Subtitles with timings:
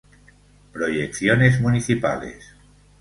[0.73, 2.55] Proyecciones municipales.